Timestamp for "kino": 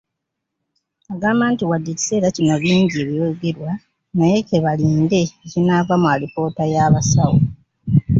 2.35-2.55